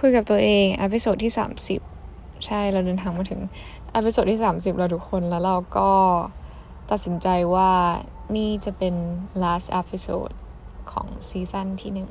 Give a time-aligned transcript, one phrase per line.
[0.00, 1.80] คุยกับตัวเอง episode ที่สามสิบ
[2.46, 3.40] ใช่เราเดินทางมาถึง
[3.96, 5.90] episode ที่สามสิบเราทุกคนแล้วเราก็
[6.90, 7.70] ตัดสินใจว่า
[8.36, 8.94] นี่จะเป็น
[9.42, 10.34] last episode
[10.90, 12.08] ของซีซั่นที่หนึ่ง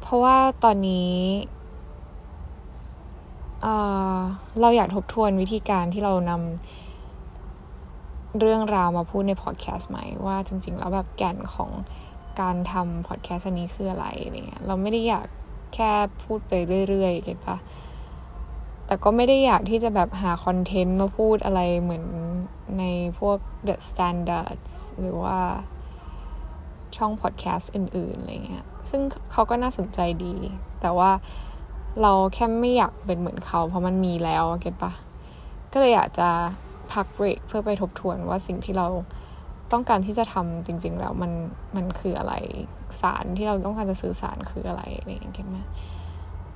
[0.00, 1.12] เพราะว่าตอนนี้
[3.62, 11.70] เราอยากทบทวนวิธีการที่เรานำเรื่องราวมาพูดในพอดแคสต์ใหม่ว่าจริง ๆ แล้วแบบแก่นของ
[12.40, 15.26] การทำพอดแคสต์อันนี้คืออะไรอะไรเงี้ยเราไม่ได้อยาก
[15.74, 15.90] แค่
[16.22, 16.52] พูดไป
[16.88, 17.56] เรื่อยๆเก็ตปะ
[18.86, 22.04] แต่ก็ไม่ได้อยากที่จะแบบหาคอนเทนต์มาพูดอะไรเหมือน
[22.78, 22.84] ใน
[23.18, 25.38] พวก The Standards หรือว่า
[26.96, 29.00] ช่องพอดแคสต์อื่น ๆ อะไรเงี้ย ซึ่ง
[29.32, 30.34] เขาก็น่าสนใจดี
[30.80, 31.10] แต่ว่า
[32.02, 34.92] เราแค่ไม่อยากเป็นเหมือนเขา เพราะมันมีแล้ว เก็ตปะ
[35.72, 36.28] ก็เลยอยากจะ
[36.92, 38.86] พักเบรกเพื่อไปทบทวนว่าสิ่งที่เรา
[39.72, 41.32] ต้องการที่จะทำจริง ๆ แล้วมัน
[41.76, 42.34] มันคืออะไร
[43.00, 45.58] สารที่เราต้องการจะสื่อสารคืออะไรอะไรอย่างเงี้ยไหม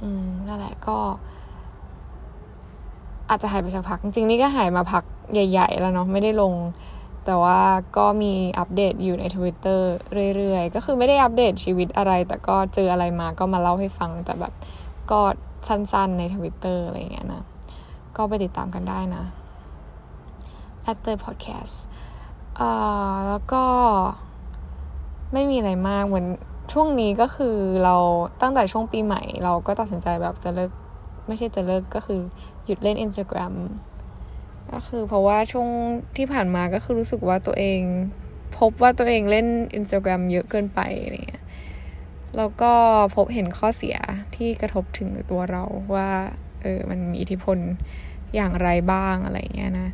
[0.02, 0.96] อืมนั่นแหละก็
[3.30, 6.54] อาจจะหายไปสักพัก จริงๆนี่ก็หายมาพักใหญ่ ๆ แล้วเนาะไม่ได้ลง
[7.24, 7.60] แต่ว่า
[7.96, 9.93] ก็มีอัปเดตอยู่ในทวิตเตอร์
[10.37, 14.52] เรื่อยๆ ก็คือไม่ได้อัปเดตชีวิตอะไร แต่ก็เจออะไรมาก็มาเล่าให้ฟัง แต่แบบ
[15.10, 15.21] ก็
[15.68, 17.43] สั้นๆในทวิตเตอร์อะไรเงี้ยนะ
[18.16, 19.24] ก็ไปติดตามกันได้นะ
[20.90, 21.76] at the podcast
[22.60, 23.65] อ่าแล้วก็
[25.33, 26.27] ไม่มีอะไรมากเหมือน
[26.73, 27.96] ช่วงนี้ก็คือเรา
[28.41, 30.71] ตั้งแต่ช่วงปีใหม่ เราก็ตัดสินใจแบบจะเลิก
[31.27, 32.21] ไม่ใช่จะเลิกก็คือ
[32.65, 33.55] หยุดเล่น Instagram
[34.73, 35.69] ก็คือเพราะว่าช่วง
[36.16, 37.80] ที่ผ่านมาก็คือรู้สึกว่าตัวเอง
[38.59, 39.46] พบว่าตัวเองเล่น
[39.79, 41.45] Instagram เยอะเกินไปอะไรเงี้ย
[42.37, 42.73] แล้วก็
[43.15, 43.96] พบเห็นข้อเสีย
[44.37, 46.09] ที่กระทบถึงตัวเราว่า
[46.63, 47.59] เออมันมีอิทธิพล
[48.35, 49.89] อย่างไรบ้างอะไรเงี้ยนะ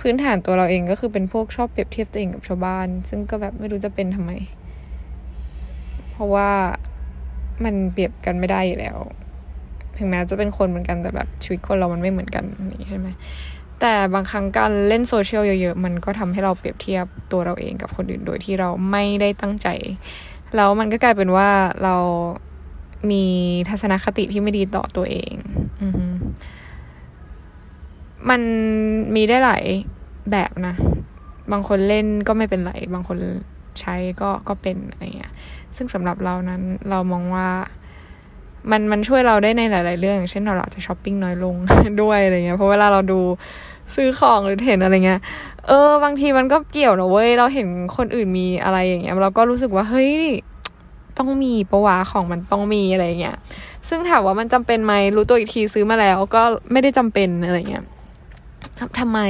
[0.00, 4.32] พื้นฐานตัวเราเองก็คือเป็นพวกชอบเปรียบเทียบตัวเองกับชาวบ้าน ซึ่งก็แบบไม่รู้จะเป็นทำไม
[6.10, 6.50] เพราะว่า
[7.64, 8.98] มันเปรียบกันไม่ได้อยู่แล้ว
[9.98, 13.06] ถึงแม้จะเป็นคนเหมือนกันแต่แบบชีวิตคนเรามันไม่เหมือนกันนี่ใช่ไหม
[13.80, 19.68] แต่บางครั้งการเล่นโซเชียลเยอะๆ มันก็ทำให้เราเปรียบเทียบตัวเราเองกับคนอื่นโดยที่เราไม่ได้ตั้งใจ
[20.56, 21.48] แล้วมันก็กลายเป็นว่า
[21.84, 21.96] เรา
[23.10, 23.24] มี
[23.68, 25.34] ทัศนคติที่ไม่ดีต่อตัวเอง
[25.82, 25.88] อื
[28.30, 28.40] มัน
[29.14, 29.64] มีได้หลาย
[30.30, 30.74] แบบนะ
[31.52, 33.18] บางคนเล่นก็ไม่เป็นไร บางคน
[33.80, 35.32] ใช้ก็ก็เป็นอะไรเงี้ย
[35.76, 37.48] ซึ่งสำหรับเรานั้นเรามองว่า
[38.70, 41.54] มันมันช่วยเราได้ในหลาย ๆ เรื่อง เช่นเราอาจจะช้อปปิ้งน้อยลง
[42.02, 43.20] ด้วยอะไรเงี้ย เพราะเวลาเราดู
[43.94, 45.20] ซื้อของหรือเห็นอะไรเงี้ย
[45.66, 47.66] เออ บางทีมันก็เกี่ยวนะเว้ย เราเห็น
[47.96, 50.10] คนอื่นมีอะไรอย่างเงี้ย เราก็รู้สึกว่าเฮ้ย
[51.18, 53.36] ต้องมีประวาของมันต้องมีอะไรเงี้ย
[53.88, 57.84] ซึ่งถามว่ามันจำเป็นไหมรู้ตัวอีกทีซื้อมาแล้วก็ไม่ได้จำเป็นอะไรเงี้ย
[59.00, 59.20] ทำไม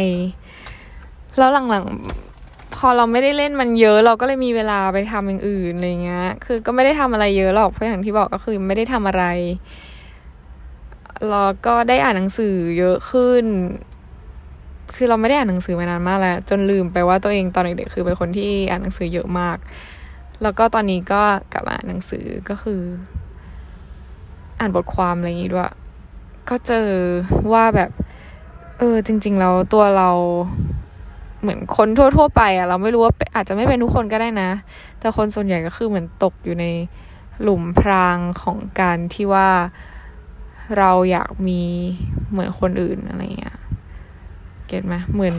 [1.39, 9.25] แล้วหลังๆ พอเราไม่ได้เล่นมันเยอะ เราก็เลยมีเวลาไปทำอย่างอื่นอะไรเงี้ย คือก็ไม่ได้ทำอะไรเยอะหรอก เพราะอย่างที่บอกก็คือไม่ได้ทำอะไร
[11.29, 13.45] เราก็ได้อ่านหนังสือเยอะขึ้น
[14.95, 19.57] คือเราไม่ได้อ่านหนังสือมานานมากแล้ว จนลืมไปว่าตัวเองตอนเด็กๆคือเป็นคนที่อ่านหนังสือเยอะมาก
[20.43, 22.81] แล้วก็ตอนนี้ก็กลับมาอ่านหนังสือก็คือ
[24.61, 25.73] อ่านบทความอะไรอย่างนี้ด้วย
[26.49, 26.89] ก็เจอ
[27.53, 27.91] ว่าแบบ
[28.79, 30.11] เออ จริง ๆ แล้วตัวเรา
[31.41, 34.51] เหมือนคนทั่ว ๆ ไปอะ่ะเราไม่รู้ว่าอาจจะไม่เป็นทุกคนก็ได้นะ
[35.01, 36.67] แต่คนส่วนใหญ่ก็คือเหมือนตกอยู่ใน
[37.43, 39.49] หลุมพรางของการที่ว่า
[40.79, 41.61] เราอยากมี
[42.31, 43.59] เหมือนคนอื่นอะไรเงี้ย
[44.67, 45.37] get ไหมเหมือน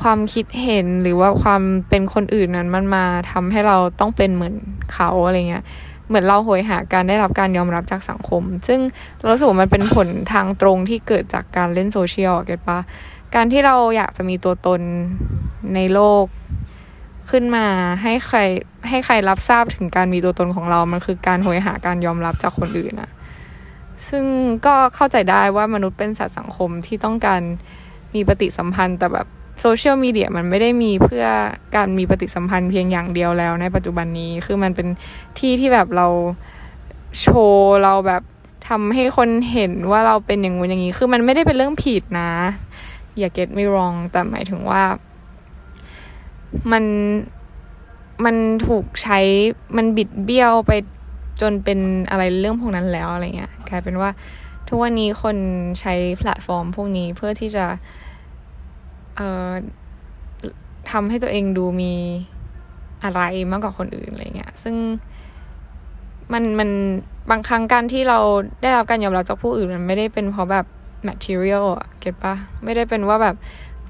[0.00, 4.54] ความคิดเห็นหรือว่าความเป็นคนอื่นนั้นมันมาทำให้เราต้องเป็นเหมือน
[4.92, 5.64] เขาอะไรเงี้ย
[6.10, 8.80] เหมือนเราโหยหาการได้รับการยอมรับจากสังคม ซึ่ง
[9.18, 12.78] เราสึกว่ามันเป็นผลทางตรงที่เกิดจากการเล่นโซเชียล get ปะ
[13.34, 14.80] การที่เราอยากจะมีตัวตน
[15.74, 16.24] ในโลก
[17.30, 17.66] ขึ้นมา
[18.02, 18.38] ให้ใคร
[18.88, 23.10] ให้ใครรับทราบถึงการมีตัวตนของเรา มันคือการโหยหาการยอมรับจากคนอื่นอะ
[24.08, 24.24] ซึ่ง
[24.66, 27.40] ก็เข้าใจได้ว่ามนุษย์เป็นสัตว์สังคมที่ต้องการ
[28.14, 29.26] มีปฏิสัมพันธ์แต่แบบ
[29.60, 31.24] โซเชียลมีเดียมันไม่ได้มีเพื่อ
[31.76, 34.88] การมีปฏิสัมพันธ์เพียงอย่างเดียวแล้วในปัจจุบันนี้คือมันเป็น
[35.38, 36.06] ที่ที่แบบเรา
[37.20, 38.22] โชว์เราแบบ
[38.68, 42.30] ทำให้คนเห็นว่าเราเป็นอย่างงู้นอย่างนี้ คือมันไม่ได้เป็นเรื่องผิดนะ
[43.18, 44.82] อย่าเก็ตไม่รองแต่หมายถึงว่า
[46.72, 46.84] มัน
[48.24, 48.36] มัน
[48.66, 49.18] ถูกใช้
[49.76, 50.72] มันบิดเบี้ยวไป
[51.42, 51.78] จนเป็น
[52.10, 54.10] อะไรเรื่องพวกนั้นแล้วอะไรเงี้ยกลายเป็นว่า
[54.68, 55.36] ทุกวันนี้คน
[55.80, 57.66] ใช้แพลตฟอร์มพวกนี้เพื่อที่จะ
[59.20, 59.52] เอ่อ
[60.90, 61.92] ทำให้ตัวเองดูมี
[63.04, 63.20] อะไร
[63.50, 64.74] มากกว่าคนอื่นอะไรเงี้ย ซึ่ง
[66.32, 66.70] มันมัน
[67.30, 68.18] บางครั้งการที่เรา
[68.62, 70.66] ได้รับการยอมรับจากผู้อื่นมันไม่ได้เป็นเพราะแบบ
[71.08, 72.34] material อะเก็ตปะ
[72.64, 73.36] ไม่ได้เป็นว่าแบบ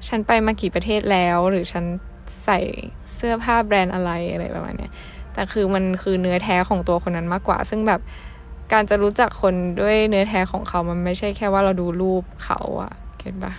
[0.07, 1.83] ฉันไปมากี่ประเทศแล้ว หรือฉัน
[2.45, 2.59] ใส่
[3.13, 4.91] เสื้อผ้าแบรนด์อะไรอะไรประมาณเนี้ย
[5.33, 8.01] แต่คือมันคือเนื้อแท้ของตัวคนนั้นมากกว่า ซึ่งแบบ
[8.73, 13.53] การจะรู้จักคนด้วยเนื้อแท้ของเขามันไม่ใช่แค่ว่าเราดูรูปเขาอะเก็ตปะ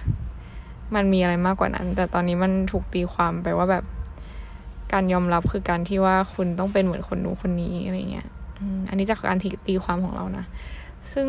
[0.94, 3.84] มันมีอะไรมากกว่านั้น แต่ตอนนี้มันถูกตีความไปว่าแบบ
[4.92, 8.28] การยอมรับคือการที่ว่าคุณต้องเป็นเหมือนคนนู้นคนนี้อะไรเงี้ย
[8.88, 10.44] อันนี้จากการตีความของเรานะ
[11.12, 11.26] ซึ่ง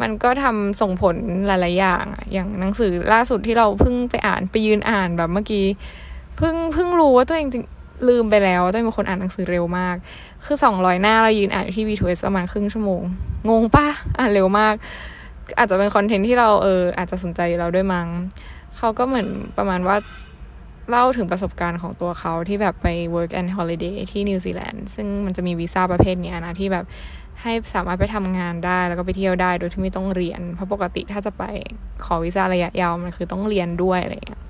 [0.00, 1.16] มันก็ทำส่งผล
[1.46, 5.66] หลาย ๆ อย่าง อย่างหนังสือล่าสุดที่เราเพิ่งไปอ่านไปยืนอ่านแบบเมื่อกี้
[6.36, 7.64] เพิ่งเพิ่งรู้ว่าตัวเองจริง
[8.08, 9.96] ลืมไปแล้วตัวเองเป็นคนอ่านหนังสือเร็วมาก
[10.44, 13.02] คือสองร้อยหน้าเรายืนอ่านที่ B2S ประมาณครึ่งชั่วโมง
[13.48, 13.88] งงปะ
[14.18, 14.74] อ่านเร็วมาก
[15.58, 18.08] อาจจะเป็นคอนเทนต์ที่เราเอออาจจะสนใจเราด้วยมั้ง
[18.76, 19.96] เขาก็เหมือนประมาณว่า
[20.90, 26.84] เล่าถึงประสบการณ์ของตัวเขาที่แบบไป work and holiday ที่นิวซีแลนด์ซึ่งมันจะมีวีซ่าประเภทนี้นะที่แบบ
[27.42, 31.44] ให้สามารถไปทำงานได้แล้วก็ไปเที่ยวได้โดยที่ไม่ต้องเรียน เพราะปกติถ้าจะไป
[32.04, 34.42] ขอวีซ่าระยะยาวมันคือต้องเรียนด้วยอะไรเงี้ย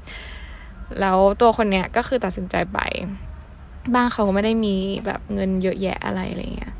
[1.01, 2.79] แล้วตัวคนเนี้ยก็คือตัดสินใจไป
[3.95, 4.75] บ้านเขาก็ไม่ได้มี
[5.07, 6.75] แบบเงินเยอะแยะอะไรอะไรเงี้ย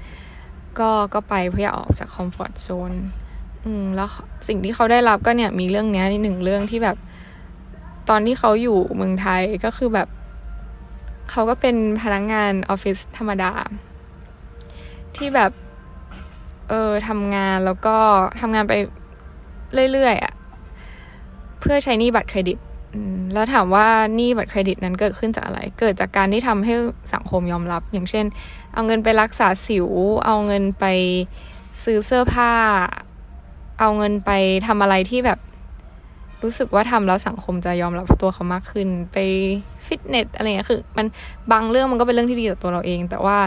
[0.79, 2.93] ก็ก็ไปเพื่อออกจากคอมฟอร์ทโซน
[3.67, 4.09] อืมแล้ว
[4.49, 6.97] สิ่งที่เขาได้รับก็เนี่ยมีเรื่องเนี้ยหนึ่งเรื่องที่แบบ
[8.09, 10.09] ตอนที่เขาอยู่เมืองไทยก็คือแบบ
[11.31, 13.53] เขาก็เป็นพนักงงานออฟฟิศธรรมดา
[15.17, 15.51] ที่แบบ
[16.69, 17.97] เออทำงานแล้วก็
[18.41, 18.75] ทำงานไป
[19.93, 20.35] เรื่อยๆอะ่ะ
[21.61, 22.59] เพื่อใช้นี่บัตรเครดิต
[23.33, 26.75] แล้วถามว่านี่บัตรเครดิตนั้นเกิดขึ้นจากอะไร เกิดจากการที่ทำให้
[27.15, 28.27] สังคมยอมรับ อย่างเช่น
[28.73, 29.89] เอาเงินไปรักษาสิว
[30.25, 30.85] เอาเงินไป
[31.85, 32.53] ซื้อเสื้อผ้า
[33.79, 34.31] เอาเงินไป
[34.67, 35.39] ทำอะไรที่แบบ
[36.43, 39.17] รู้สึกว่าทำแล้วสังคมจะยอมรับตัวเขามากขึ้น ไป
[39.87, 41.07] ฟิตเนสอะไรเงี้ยคือ มัน
[41.53, 43.39] บางเรื่องมันก็เป็นเรื่องที่ดีต่อตัวเราเอง แต่ว่า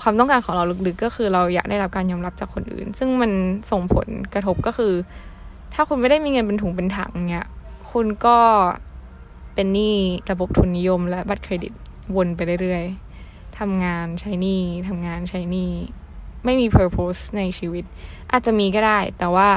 [0.00, 3.32] ความต้องการของเราลึกๆก็คือเราอยากได้รับการยอมรับจากคนอื่น ซึ่งมัน
[3.70, 4.92] ส่งผลกระทบก็คือ
[5.74, 7.48] ถ้าคุณไม่ได้มีเงินเป็นถุงเป็นถังเงี้ย
[7.92, 8.38] คุณก็
[9.54, 9.94] เป็นหนี้
[10.30, 11.72] ระบบทุนนิยมและบัตรเครดิต
[12.16, 15.70] วนไปเรื่อยๆทำงานใช้หนี้ทำงานใช้หนี้
[16.44, 17.84] ไม่มี purpose ในชีวิต
[18.32, 19.48] อาจจะมีก็ได้ แต่ว่า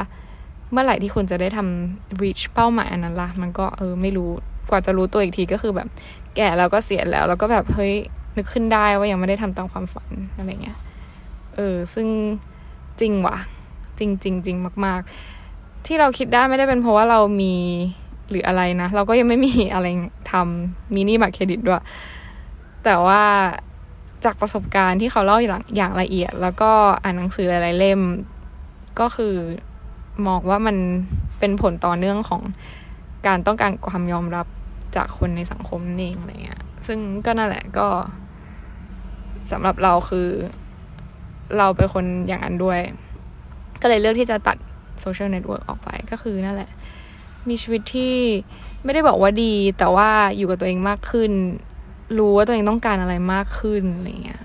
[0.72, 4.30] เมื่อไหร่ที่คุณจะได้ทำ reach เป้าหมายอันนั้นละ่ะ มันก็เออไม่รู้
[4.70, 5.88] กว่าจะรู้ตัวอีกทีก็คือแบบ
[6.36, 7.94] แก่แล้วก็เสียแล้ว แล้วก็แบบเฮ้ย
[8.36, 10.78] นึกขึ้นได้ว่ายังไม่ได้ทำตามความฝันอะไรเงี้ย
[11.56, 12.08] เออ ซึ่ง
[13.00, 13.36] จริงว่ะ
[13.98, 15.00] จริงจริงจริงมาก
[15.44, 17.54] ๆ ที่เราคิดได้ไม่ได้เป็นเพราะว่าเรามี
[18.30, 19.86] หรืออะไรนะ เราก็ยังไม่มีอะไร
[20.32, 21.82] ทำมินิบัตรเครดิตด้วย
[22.84, 23.22] แต่ว่า
[24.24, 25.44] จากประสบการณ์ที่เขาเล่าอ
[25.80, 26.70] ย่างละเอียด แล้วก็
[27.02, 28.00] อ่านหนังสือหลายๆเล่ม
[29.00, 29.34] ก็คือ
[30.26, 30.76] มองว่ามัน
[31.38, 32.42] เป็นผลต่อเนื่องของ
[33.26, 34.46] การต้องการความยอมรับ
[34.96, 37.86] จากคนในสังคมนั่นเองอะไรเงี้ย ซึ่งก็นั่นแหละก็
[39.50, 40.28] สำหรับเราคือ
[41.58, 42.80] เราเป็นคนอย่างนั้นด้วย
[43.82, 44.56] ก็เลยเลือกที่จะตัด
[45.00, 46.70] โซเชียลเน็ตเวิร์กออกไปก็คือนั่นแหละ
[47.48, 48.14] มีชีวิตที่
[48.84, 51.32] ไม่ได้บอกว่าดี แต่ว่าอยู่กับตัวเองมากขึ้น
[52.18, 54.42] รู้ว่าตัวเองต้องการอะไรมากขึ้นอะไรเงี้ย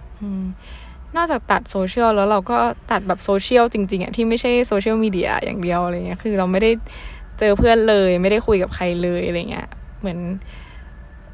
[1.16, 2.58] นอกจากตัดโซเชียลแล้วเราก็
[2.92, 6.72] ตัดแบบโซเชียลจริงๆอะที่ไม่ใช่โซเชียลมีเดียอย่างเดียวอะไรเงี้ยคือเราไม่ได้
[7.40, 9.68] เจอเพื่อนเลย ไม่ได้คุยกับใครเลยอะไรเงี้ย
[10.00, 10.20] เหมือน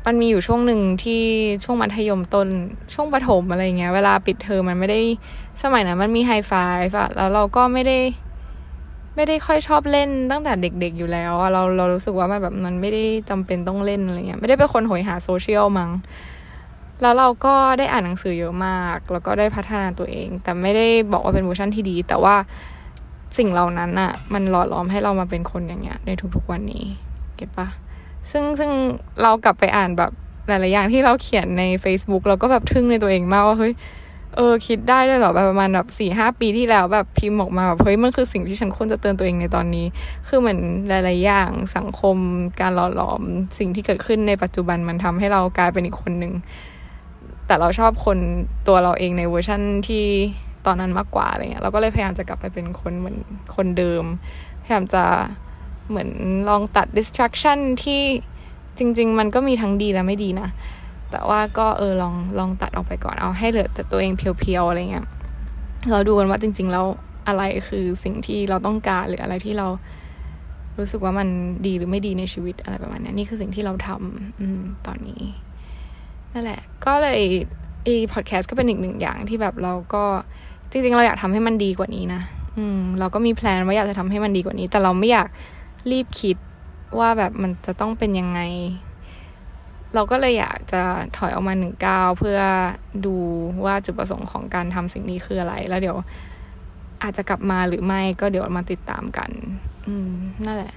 [0.06, 1.24] มันมีอยู่ช่วงหนึ่งที่
[1.64, 2.48] ช่วงมัธยมต้น
[2.94, 5.02] ช่วงประถมอะไรเงี้ย เวลาปิดเทอมมันไม่ได้
[5.64, 6.54] สมัยนั้นมันมีไฮไฟ
[6.88, 7.98] ฟ์อะแล้วเราก็ไม่ได้
[9.16, 15.92] ไม่ได้ค่อยชอบเล่นตั้งแต่เด็ก ๆ อยู่แล้วเราเรารู้สึกว่ามันแบบมันไม่ได้จำเป็นต้องเล่นอะไรเงี้ยไม่ได้เป็นคนโหยหาโซเชียลมั้ง
[17.02, 22.36] แล้วเราก็ได้อ่านหนังสือเยอะมาก แล้วก็ได้พัฒนาตัวเอง แต่ไม่ได้บอกว่าเป็นเวอร์ชันที่ดี แต่ว่า
[23.38, 26.86] สิ่งเหล่านั้นอะมันหล่อหลอมให้เรามาเป็นคนอย่างเงี้ยในทุกๆวันนี้
[27.36, 27.68] get ปะ
[28.32, 28.72] ซึ่งซึ่ง
[29.22, 30.12] เรากลับไปอ่านแบบ
[30.48, 33.74] หลายๆอย่างที่เราเขียนใน Facebook เราก็แบบทึ่งในตัวเองมากว่าเฮ้ย
[34.36, 39.86] เออคิดได้ด้วยหรอแบบประมาณแบบสี่ห้าปีที่แล้วแบบพิมพ์ออกมาแบบเฮ้ยมันคือสิ่งที่ฉันควรจะเตือนตัวเองในตอนนี้
[40.28, 42.18] คือเหมือนหลาย ๆ อย่างสังคม
[42.62, 43.22] การหล่อหลอม
[43.60, 46.34] สิ่งที่เกิดขึ้นในปัจจุบันมันทำให้เรากลายเป็นอีกคนหนึ่ง
[47.48, 48.18] แต่เราชอบคน
[48.68, 50.06] ตัวเราเองในเวอร์ชั่นที่
[50.66, 53.18] ตอนนั้นมากกว่าอะไรเงี้ยเราก็เลยพยายามจะกลับไปเป็นคนเหมือน
[53.56, 54.04] คนเดิม
[54.64, 55.04] พยายามจะ
[55.90, 56.10] เหมือน
[56.50, 58.02] ลองตัด distraction ที่
[58.78, 60.50] จริง ๆ มันก็มีทั้งดีและไม่ดีนะ
[61.12, 65.06] แต่ว่าก็เออลองลองตัดออกไปก่อนเอาให้เหลือแต่ตัวเองเพียวๆอะไรเงี้ย
[65.92, 66.86] เราดูกันว่าจริง ๆ แล้ว
[67.28, 69.68] อะไรคือสิ่งที่เราต้องการหรืออะไรที่เรา
[70.80, 71.28] รู้สึกว่ามัน
[71.66, 74.42] ดีหรือไม่ดีในชีวิตอะไรประมาณนี้นี่คือสิ่งที่เราทำอ
[74.86, 75.22] ตอนนี้
[76.34, 77.22] นั่นแหละ ก็เลย
[77.84, 80.04] ไอพอดแคสต์ก็เป็นอีกหนึ่งอย่างที่แบบเราก็
[80.72, 82.22] จริง ๆ เราอยากทำให้มันดีกว่านี้นะ
[82.58, 85.28] อืม เราก็มีแพลนว่าอยากจะทำให้มันดีกว่านี้ แต่เราไม่อยาก
[85.92, 86.38] รีบคิด
[87.00, 88.40] ว่าแบบมันจะต้องเป็นยังไง
[89.96, 90.82] เราก็เลยอยากจะ
[91.18, 92.40] ถอยออกมาหนึ่งก้าวเพื่อ
[93.06, 93.16] ดู
[93.66, 95.98] ว่าจุดประสงค์ของการทำสิ่งนี้คืออะไร แล้วเดี๋ยว
[97.04, 99.30] อาจจะกลับมาหรือไม่ก็เดี๋ยวมาติดตามกัน
[99.88, 100.12] อืม
[100.46, 100.74] นั่นแหละ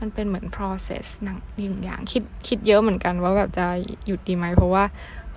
[0.00, 3.66] มันเป็นเหมือน process หนังอย่างอย่างคิดคิดเยอะเหมือนกันว่าแบบจะ
[4.06, 4.84] หยุดดีไหม เพราะว่า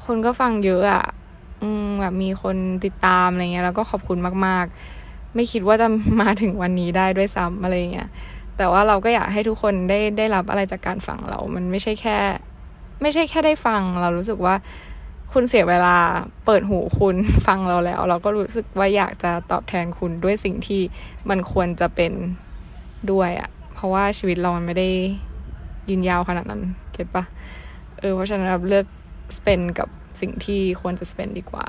[0.06, 1.06] คนก็ฟังเยอะอะ่ะ
[1.62, 4.66] อืม แบบมีคนติดตามอะไรเงี้ย แล้วก็ขอบคุณมาก
[5.00, 5.88] ๆ ไม่คิดว่าจะ
[6.22, 8.10] มาถึงวันนี้ได้ด้วยซ้ำอะไรเงี้ย
[8.58, 12.18] แต่ว่าเราก็อยากให้ทุกคนได้ได้รับอะไรจากการฟังเรา มันไม่ใช่แค่
[13.02, 14.56] ไม่ใช่แค่ได้ฟัง เรารู้สึกว่า
[15.34, 15.98] คุณเสียเวลา
[16.46, 17.16] เปิดหูคุณ
[17.48, 20.82] ฟังเราแล้ว เราก็รู้สึกว่าอยากจะตอบแทนคุณด้วยสิ่งที่
[21.30, 22.14] มันควรจะเป็น
[23.12, 24.90] ด้วยอะ่ะเพราะว่าชีวิตเรามันไม่ได้
[25.90, 26.62] ยืนยาวขนาดนั้น
[26.94, 27.24] เก็ตปะ
[28.00, 28.86] เออเพราะฉะนั้นเราเลือก
[29.38, 29.88] สเปนกับ
[30.22, 31.68] สิ่งที่ควรจะสเปนดีกว่า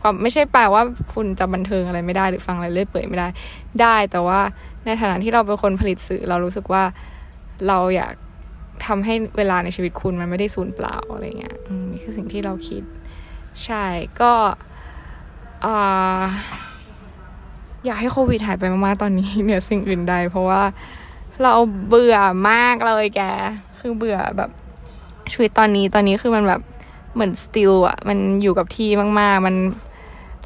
[0.00, 0.82] ความไม่ใช่แปลว่า
[1.14, 3.28] คุณจะบันเทิงอะไรไม่ได้หรือฟังอะไรเลื่อยเปื่อยไม่ได้
[3.80, 4.40] ได้แต่ว่า
[4.84, 6.84] ในฐานะที่เราเป็นคนผลิตสื่อ เรารู้สึกว่า
[7.68, 8.14] เราอยาก
[8.86, 11.56] ทำให้เวลาในชีวิตคุณมันไม่ได้สูญเปล่าอะไรเงี้ย
[11.92, 12.82] นี่คือสิ่งที่เราคิด
[13.64, 13.84] ใช่
[14.20, 14.32] ก็
[17.84, 20.62] อยากให้โควิดหายไปมากๆตอนนี้เนี่ยสิ่งอื่นใด เพราะว่า
[21.42, 21.52] เรา
[21.88, 22.16] เบื่อ
[22.50, 23.20] มากเลยแก
[23.78, 24.50] คือเบื่อแบบ
[25.32, 26.60] ชีวิตตอนนี้ตอนนี้คือมันแบบ
[27.14, 28.88] เหมือน still อะมันอยู่กับที่
[29.20, 29.56] มาก ๆ มัน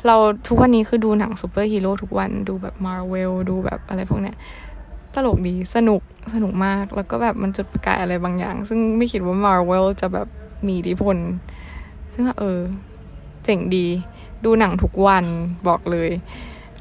[0.06, 0.16] เรา
[0.48, 4.36] ทุกวันนี้คือดูหนังซูเปอร์ฮีโร่ทุกวันดูแบบมาร์เวลดูแบบอะไรพวกเนี้ย
[5.14, 6.00] ตลกดีสนุก
[6.34, 10.28] สนุกมาก แล้วก็แบบมันจุดประกายอะไรบางอย่าง ซึ่งไม่คิดว่ามาร์เวลจะแบบ
[10.66, 11.16] มีอิทธิพล
[12.14, 12.60] ซึ่งเออ
[13.44, 13.86] เจ๋งดี
[14.44, 15.24] ดูหนังทุกวัน
[15.68, 16.10] บอกเลย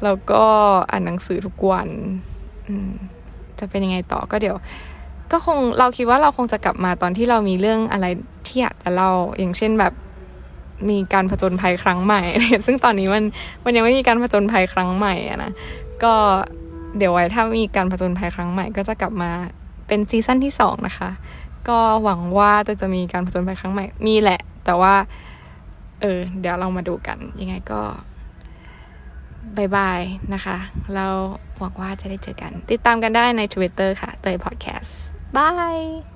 [0.04, 0.44] แล้วก็
[0.90, 1.88] อ่านหนังสือทุกวัน
[3.60, 4.56] จะเป็นยังไงต่อก็เดี๋ยว
[5.32, 8.06] ก็คงเราคิดว่าเราคงจะกลับมาตอนที่เรามีเรื่องอะไร
[8.48, 9.94] ที่อยากจะเล่าอย่างเช่นแบบ
[10.90, 12.22] มีการผจญภัยครั้งใหม่
[12.66, 13.24] ซึ่งตอนนี้มัน
[13.64, 15.52] มันยังไม่มีการผจญภัยครั้งใหม่อะนะ
[16.04, 16.14] ก็
[16.98, 19.32] เดี๋ยวไว้ถ้ามีการผจญภัยครั้งใหม่ก็จะกลับมา
[19.88, 21.10] เป็นซีซั่นที่สองนะคะ
[21.70, 24.94] ก็หวังว่าจะจะมีการผจญภัยครั้งใหม่มีแหละ แต่ว่า
[26.02, 27.82] เออ เดี๋ยวเรามาดูกัน ยังไงก็
[29.58, 30.02] บายบาย
[30.34, 30.58] นะคะ
[30.94, 31.06] เรา
[31.60, 35.00] หวังว่าจะได้เจอกัน ติดตามกันได้ใน Twitter ค่ะ เตยพอดแคสต์
[35.36, 36.11] บาย